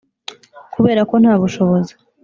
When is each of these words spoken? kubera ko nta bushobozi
kubera 0.73 1.01
ko 1.09 1.15
nta 1.21 1.33
bushobozi 1.41 1.93